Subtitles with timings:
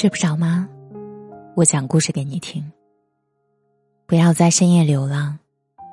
[0.00, 0.66] 睡不着吗？
[1.54, 2.64] 我讲故事给你听。
[4.06, 5.38] 不要在深夜流浪，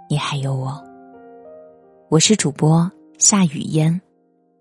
[0.09, 0.81] 你还有我。
[2.07, 3.99] 我是主播夏雨嫣，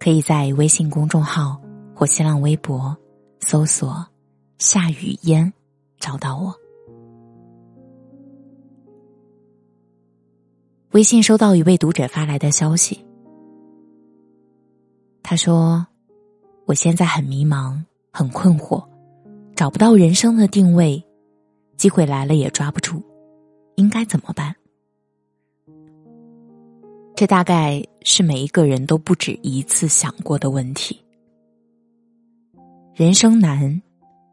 [0.01, 1.61] 可以在微信公众号
[1.95, 2.97] 或新浪微博
[3.39, 4.05] 搜索
[4.59, 5.53] “夏雨嫣”
[6.01, 6.53] 找到我。
[10.91, 13.07] 微信收到一位读者发来的消息，
[15.23, 15.87] 他说
[16.67, 18.85] ：“我现在很迷茫，很困惑。”
[19.57, 21.03] 找不到人生的定位，
[21.79, 23.03] 机会来了也抓不住，
[23.77, 24.55] 应该怎么办？
[27.15, 31.03] 这大概是每一个人都不止一次想过的问题。
[32.95, 33.81] 人生难，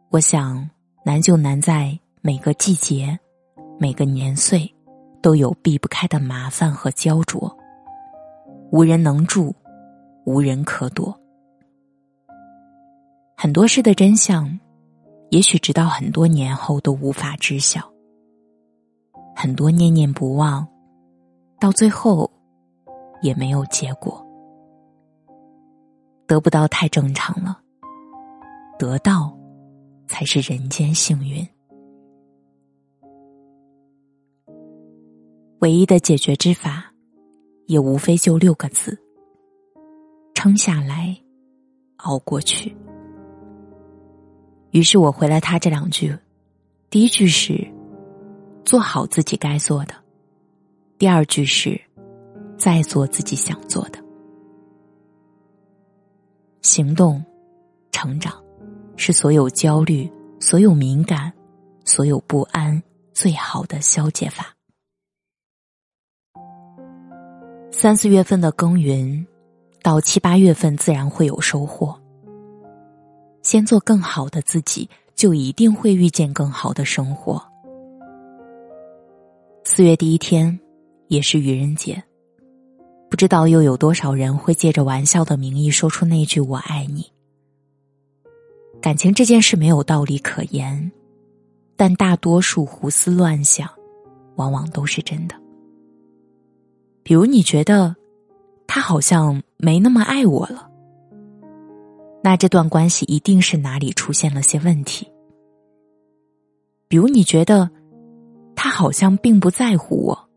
[0.10, 0.70] 我想
[1.06, 3.18] 难就难在每个季节、
[3.80, 4.70] 每个年岁
[5.22, 7.50] 都有避不开的麻烦和焦灼，
[8.74, 9.56] 无人能助，
[10.26, 11.18] 无人可躲。
[13.38, 14.60] 很多事的真相。
[15.34, 17.82] 也许直到很多年后都无法知晓，
[19.36, 20.68] 很多念念不忘，
[21.60, 22.30] 到最后
[23.24, 24.24] 也没有结果。
[26.28, 27.60] 得不到太正常了，
[28.78, 29.36] 得到
[30.06, 31.44] 才是人间幸运。
[35.62, 36.94] 唯一的解决之法，
[37.66, 38.96] 也无非就六个字：
[40.36, 41.18] 撑下来，
[41.98, 42.78] 熬过去。
[44.74, 46.18] 于是我回了他这两句，
[46.90, 47.72] 第一句是
[48.66, 49.94] “做好自己该做的”，
[50.98, 51.80] 第二句是
[52.58, 54.00] “再做自己想做的”。
[56.64, 57.24] 行动、
[57.92, 58.34] 成长，
[58.98, 61.32] 是所有焦虑、所有敏感、
[61.86, 62.82] 所有不安
[63.14, 64.56] 最好的消解法。
[67.70, 69.24] 三四月份的耕耘，
[69.84, 71.96] 到七八月份自然会有收获。
[73.44, 77.44] 先做更好的自己，就一定会遇见更好的生活。
[79.64, 80.60] 四月第一天，
[81.10, 82.02] 也是愚人节，
[83.10, 87.06] 不知道又有多少人会借着玩笑的名义说出那句“我爱你”。
[88.82, 90.92] 感情这件事没有道理可言，
[91.76, 93.70] 但大多数胡思乱想，
[94.36, 95.36] 往往都是真的。
[97.04, 97.96] 比如，你觉得
[98.68, 100.70] 他好像没那么爱我了。
[102.26, 105.06] 那这段关系一定是哪里出现了些问题，
[106.88, 107.70] 比如你觉得
[108.56, 110.30] 他好像并不在乎我，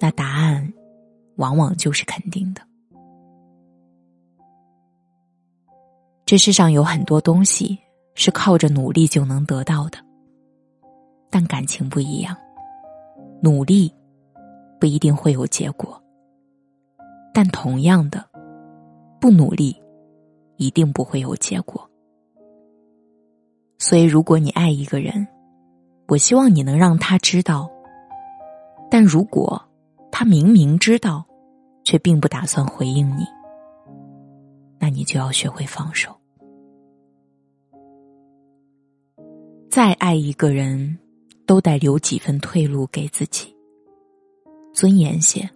[0.00, 0.72] 那答案
[1.36, 2.60] 往往就是肯定的。
[6.26, 7.78] 这世上有很多东西
[8.16, 9.98] 是靠着努力就能得到的，
[11.30, 12.36] 但感情不一样，
[13.40, 13.94] 努力
[14.80, 16.02] 不一定会有结果，
[17.32, 18.28] 但同样的，
[19.20, 19.83] 不努力。
[20.56, 21.88] 一定不会有结果。
[23.78, 25.26] 所以，如果你爱一个人，
[26.08, 27.70] 我希望你能让他知道。
[28.90, 29.60] 但如果
[30.12, 31.24] 他明明知道，
[31.82, 33.26] 却并不打算回应你，
[34.78, 36.14] 那你就要学会放手。
[39.68, 40.96] 再爱一个人，
[41.44, 43.54] 都得留几分退路给自己，
[44.72, 45.50] 尊严些，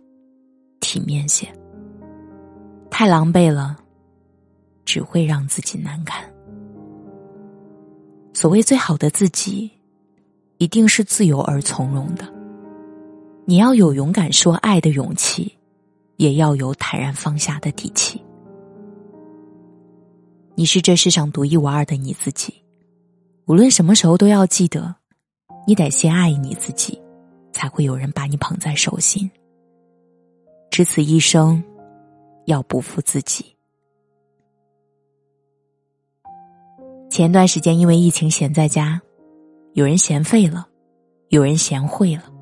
[0.81, 1.47] 体面些。
[2.91, 3.76] 太狼狈了。
[4.88, 6.25] 只会让自己难堪。
[8.32, 9.71] 所谓最好的自己，
[10.56, 12.26] 一定是自由而从容的。
[13.44, 15.54] 你要有勇敢说爱的勇气，
[16.16, 18.19] 也要有坦然放下的底气。
[20.54, 22.55] 你是这世上独一无二的你自己，
[23.44, 24.94] 无论什么时候都要记得，
[25.66, 26.99] 你得先爱你自己，
[27.53, 29.31] 才会有人把你捧在手心。
[30.70, 31.62] 只此一生，
[32.47, 33.57] 要不负自己。
[37.18, 39.02] 前段时间因为疫情闲在家，
[39.72, 40.68] 有人闲废了，
[41.30, 42.32] 有人闲会了。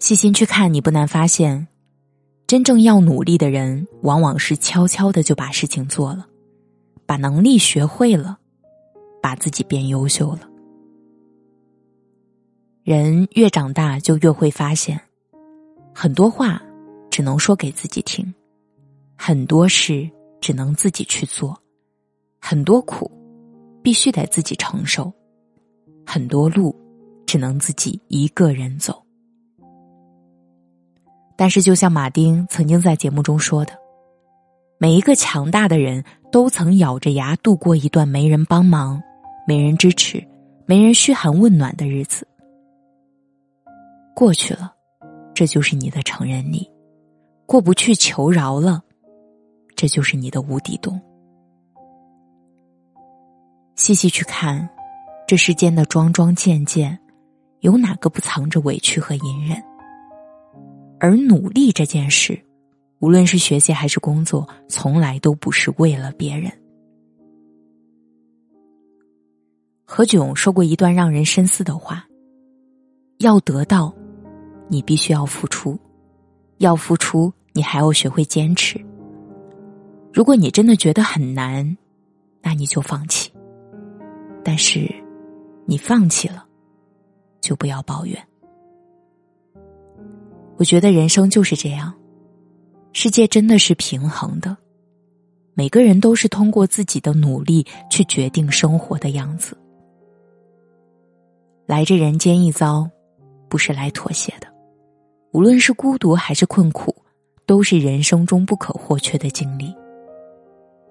[0.00, 1.68] 细心去看，你不难发现，
[2.48, 6.26] 真正要努力的人，往往是悄悄的就把事情做了，
[7.06, 8.36] 把能力学会了，
[9.22, 10.40] 把自己变优秀了。
[12.82, 15.00] 人越长大，就越会发现，
[15.94, 16.60] 很多话
[17.08, 18.34] 只能说给自己听，
[19.16, 20.10] 很多事
[20.40, 21.56] 只能自己去做。
[22.44, 23.08] 很多苦，
[23.82, 25.04] 必须得自己承受；
[26.04, 26.74] 很多路，
[27.24, 29.00] 只能自己一个人走。
[31.36, 33.72] 但是，就像马丁曾经在节目中说的，
[34.76, 36.02] 每一个强大的人
[36.32, 39.00] 都曾咬着牙度过一段没人帮忙、
[39.46, 40.22] 没人支持、
[40.66, 42.26] 没人嘘寒问暖的日子。
[44.16, 44.74] 过去了，
[45.32, 46.68] 这就是你的成人礼；
[47.46, 48.82] 过不去，求饶了，
[49.76, 51.00] 这就是你的无底洞。
[53.74, 54.68] 细细去看，
[55.26, 56.98] 这世间的桩桩件件，
[57.60, 59.62] 有哪个不藏着委屈和隐忍？
[61.00, 62.40] 而努力这件事，
[63.00, 66.52] 无论是学习还是工作，从来都不是为了别人。
[69.84, 72.06] 何炅说过一段让人深思的话
[73.18, 73.92] ：“要得到，
[74.68, 75.76] 你必须要付出；
[76.58, 78.80] 要付出，你还要学会坚持。
[80.12, 81.76] 如果你真的觉得很难，
[82.42, 83.31] 那你就放弃。
[84.44, 84.88] 但是，
[85.66, 86.44] 你放弃了，
[87.40, 88.22] 就不要抱怨。”
[90.58, 91.92] 我觉得人生就是这样，
[92.92, 94.56] 世界真的是平衡的，
[95.54, 99.56] 每个人都是通过自己的努力去决定生活的样子。
[101.66, 102.88] 来这人间一遭，
[103.48, 104.46] 不是来妥协的，
[105.32, 106.94] 无论是孤独还是困苦，
[107.46, 109.74] 都是人生中不可或缺的经历。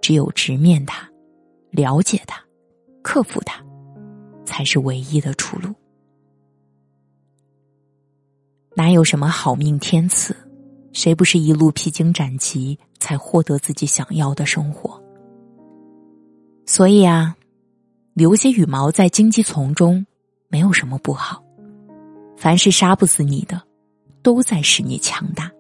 [0.01, 1.07] 只有直面它，
[1.69, 2.44] 了解它，
[3.01, 3.63] 克服它，
[4.45, 5.74] 才是唯一的出路。
[8.75, 10.36] 哪有什么好命天赐？
[10.94, 15.01] 谁不是一路披荆斩棘才获得自己想要的生活？
[16.65, 17.36] 所以啊，
[18.13, 20.06] 留些羽毛在荆棘丛中，
[20.47, 21.44] 没有什么不好。
[22.38, 23.62] 凡是杀不死你的，
[24.21, 25.51] 都在使你强大。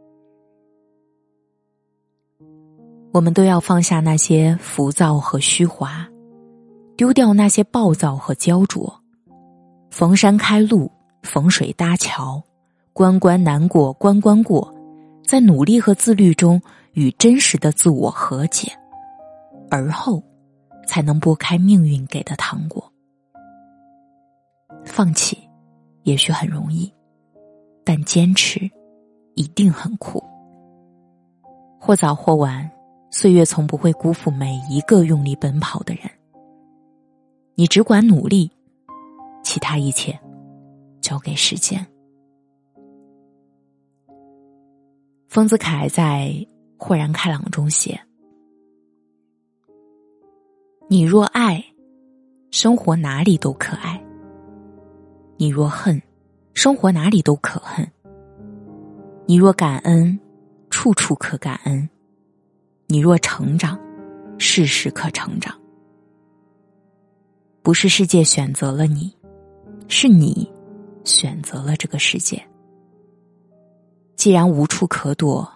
[3.13, 6.07] 我们都要放下那些浮躁和虚华，
[7.01, 9.01] 丢掉那些暴躁和焦灼，
[9.89, 10.91] 逢山开路，
[11.23, 12.39] 逢水搭桥。
[12.93, 14.71] 关关难过关关过，
[15.25, 16.61] 在努力和自律中
[16.93, 18.71] 与真实的自我和解，
[19.71, 20.21] 而后
[20.85, 22.87] 才能拨开命运给的糖果。
[24.85, 25.35] 放弃
[26.03, 26.93] 也许很容易，
[27.83, 28.69] 但坚持
[29.33, 30.23] 一定很苦。
[31.79, 32.69] 或早或晚，
[33.09, 36.03] 岁月从不会辜负每一个用力奔跑的人。
[37.61, 38.49] 你只管努力，
[39.43, 40.19] 其他一切
[40.99, 41.85] 交给时间。
[45.27, 46.29] 丰子恺在
[46.75, 48.01] 《豁然开朗》中写
[50.89, 51.63] ：“你若爱，
[52.49, 53.95] 生活哪里都可爱；
[55.37, 56.01] 你若恨，
[56.55, 57.85] 生活哪里都可恨；
[59.27, 60.19] 你若感恩，
[60.71, 61.87] 处处可感恩；
[62.87, 63.79] 你若成长，
[64.39, 65.60] 事事可成长。
[67.63, 69.15] 不是世界选择了你，
[69.87, 70.51] 是你
[71.03, 72.41] 选择了这个世界。”
[74.15, 75.51] 既然无处可躲，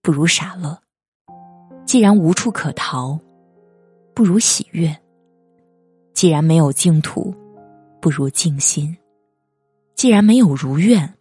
[0.00, 0.74] 不如傻乐；
[1.84, 3.18] 既然无处可逃，
[4.14, 4.94] 不如喜悦；
[6.14, 7.34] 既然没有净土，
[8.00, 8.96] 不如静心；
[9.94, 11.14] 既然没有如愿，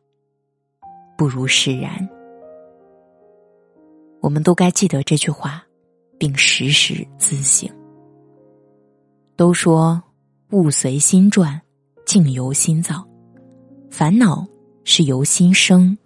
[1.18, 2.07] 不如释然。
[4.21, 5.63] 我们都该记得这句话，
[6.18, 7.69] 并时时自省。
[9.35, 10.01] 都说
[10.51, 11.61] 物随心转，
[12.05, 13.05] 境由心造，
[13.91, 14.47] 烦恼
[14.85, 15.97] 是由心生。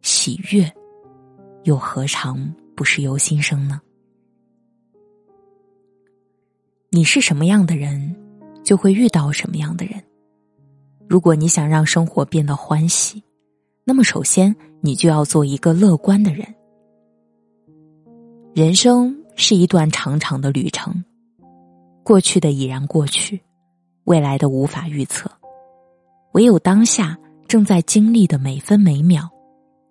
[0.00, 0.72] 喜悦，
[1.64, 3.80] 又何尝不是由心生呢？
[6.90, 8.14] 你是什么样的人，
[8.62, 10.00] 就会遇到什么样的人。
[11.08, 13.20] 如果你想让生活变得欢喜，
[13.82, 16.46] 那么首先你就要做一个乐观的人。
[18.54, 21.02] 人生是一段长长的旅程，
[22.04, 23.42] 过去的已然过去，
[24.04, 25.30] 未来的无法预测，
[26.32, 27.18] 唯有当下
[27.48, 29.28] 正在经历的每分每秒。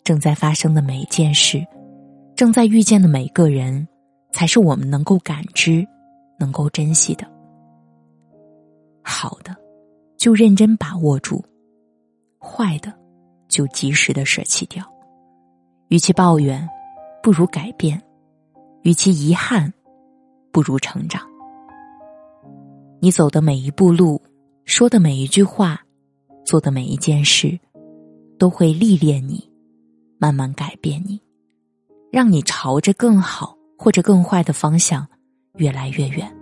[0.03, 1.65] 正在发生的每件事，
[2.35, 3.87] 正在遇见的每个人，
[4.33, 5.87] 才是我们能够感知、
[6.37, 7.25] 能够珍惜的。
[9.01, 9.55] 好的，
[10.17, 11.41] 就认真把握住；
[12.37, 12.93] 坏的，
[13.47, 14.85] 就及时的舍弃掉。
[15.87, 16.67] 与其抱怨，
[17.21, 17.97] 不如改变；
[18.81, 19.73] 与其遗憾，
[20.51, 21.21] 不如成长。
[23.03, 24.21] 你走的每一步路，
[24.63, 25.77] 说的每一句话，
[26.45, 27.59] 做的每一件事，
[28.39, 29.51] 都会历练你。
[30.17, 31.21] 慢慢改变你，
[32.13, 35.05] 让你朝着更好或者更坏的方向
[35.57, 36.33] 越来越远，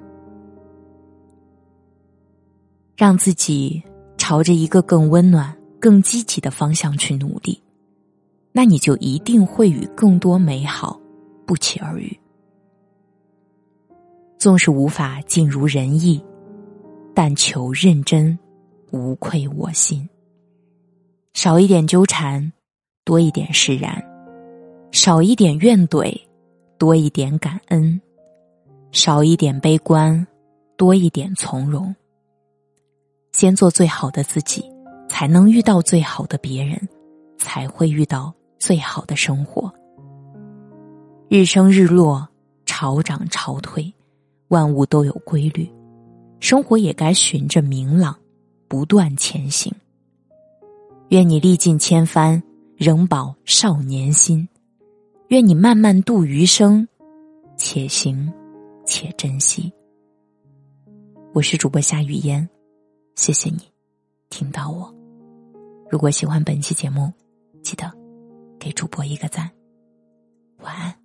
[2.96, 3.82] 让自己
[4.15, 7.60] 朝着一个更温暖、更积极的方向去努力，
[8.51, 11.01] 那你就一定会与更多美好
[11.44, 12.15] 不期而遇。
[14.38, 16.24] 纵使无法尽如人意，
[17.13, 18.38] 但求认真，
[18.91, 20.08] 无愧我心。
[21.34, 22.51] 少一点纠缠。
[23.03, 24.00] 多一点释然，
[24.91, 26.15] 少一点怨怼，
[26.77, 28.00] 多一点感恩；
[28.91, 30.25] 少一点悲观，
[30.77, 31.94] 多一点从容。
[33.32, 34.63] 先做最好的自己，
[35.10, 36.80] 才能遇到最好的别人，
[37.39, 39.74] 才会遇到最好的生活。
[41.27, 42.25] 日升日落，
[42.68, 43.91] 潮涨潮退，
[44.50, 45.68] 万物都有规律。
[46.42, 48.18] 生活也该循着明朗，
[48.68, 49.72] 不断前行。
[51.10, 52.42] 愿你历尽千帆，
[52.76, 54.48] 仍保少年心；
[55.28, 56.88] 愿你慢慢度余生，
[57.58, 58.34] 且行
[58.86, 59.72] 且珍惜。
[61.32, 62.50] 我是主播夏雨嫣，
[63.16, 63.60] 谢谢你
[64.32, 64.92] 听到我。
[65.92, 67.14] 如果喜欢本期节目，
[67.62, 67.90] 记得
[68.60, 69.48] 给主播一个赞。
[70.58, 71.00] 晚安。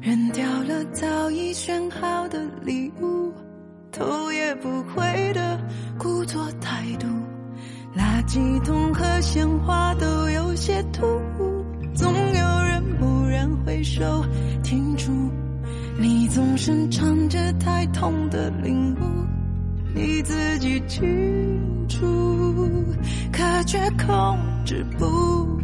[0.00, 3.30] 扔掉了早已选好的礼物，
[3.92, 5.60] 头也不回的
[5.98, 7.06] 故作态度，
[7.94, 11.04] 垃圾桶和鲜花都有些突
[11.38, 11.62] 兀，
[11.94, 14.24] 总有人蓦然回首
[14.62, 15.10] 停住，
[15.98, 19.04] 你总是唱着太痛的领悟，
[19.94, 22.06] 你自己清楚。
[23.30, 25.59] 可却控制不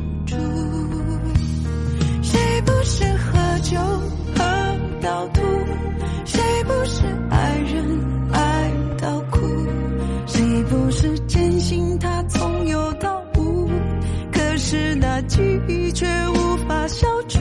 [15.97, 17.39] 却无法消除。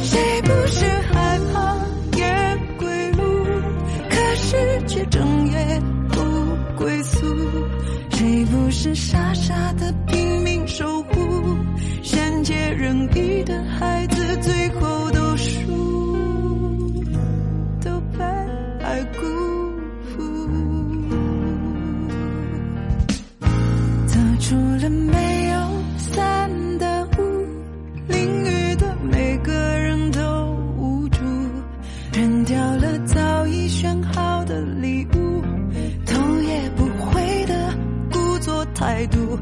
[0.00, 1.74] 谁不是害怕
[2.16, 3.44] 夜归路？
[4.08, 6.22] 可是却整夜不
[6.76, 7.26] 归宿。
[8.10, 11.58] 谁不是傻傻的拼命守护，
[12.00, 14.93] 善解人意的孩子最后
[38.74, 39.38] 态度，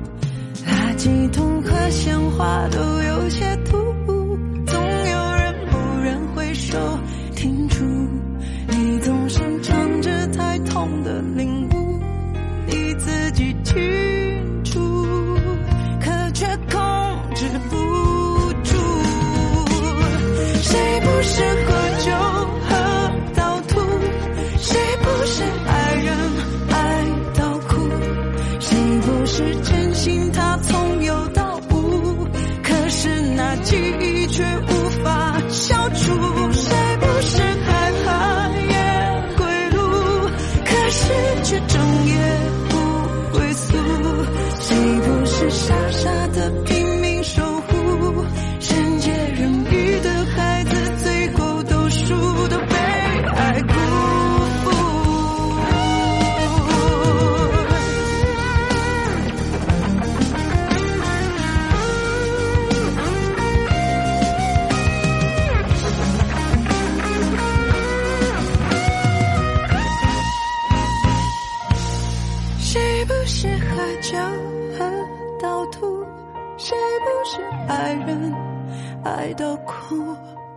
[0.67, 6.79] 垃圾桶和鲜花都有些突兀，总有人蓦然回首
[7.35, 7.85] 停住。
[8.69, 11.99] 你总是唱着太痛的领悟，
[12.67, 14.12] 你自己去
[29.35, 30.82] 是真心，他从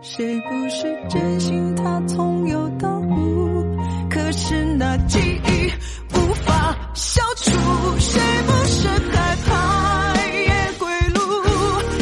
[0.02, 3.76] 谁不是真心他从有到无？
[4.08, 5.72] 可是那记忆
[6.14, 7.50] 无法消除，
[7.98, 11.20] 谁不是害怕夜归路？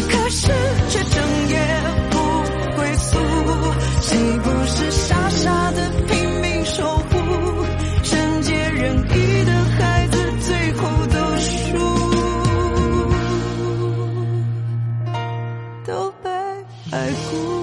[0.08, 0.52] 可是
[0.90, 1.56] 却整夜
[2.10, 2.18] 不
[2.76, 3.18] 归宿，
[4.02, 7.12] 谁不是傻傻的拼命守护，
[8.02, 10.18] 善解人意的孩子？
[10.40, 11.78] 最后都输，
[15.86, 16.30] 都被
[16.92, 17.53] 爱辜。